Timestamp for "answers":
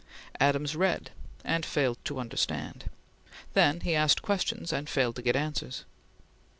5.35-5.85